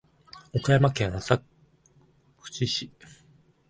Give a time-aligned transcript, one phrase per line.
[0.55, 1.43] 岡山県浅
[2.41, 2.91] 口市